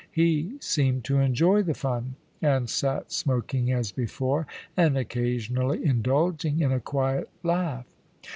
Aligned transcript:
He 0.11 0.53
seemed 0.61 1.03
to 1.03 1.19
enjoy 1.19 1.61
the 1.61 1.75
fun, 1.75 2.15
and 2.41 2.67
sat 2.67 3.11
smoking 3.11 3.71
as 3.71 3.91
before, 3.91 4.47
and 4.75 4.97
occasionally 4.97 5.85
indulging 5.85 6.59
in 6.59 6.71
a 6.71 6.79
quiet 6.79 7.29
laugh. 7.43 7.85